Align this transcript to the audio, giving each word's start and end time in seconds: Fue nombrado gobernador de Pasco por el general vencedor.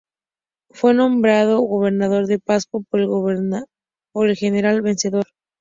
Fue 0.71 0.95
nombrado 0.95 1.59
gobernador 1.59 2.25
de 2.25 2.39
Pasco 2.39 2.83
por 2.89 2.97
el 4.27 4.35
general 4.35 4.81
vencedor. 4.81 5.27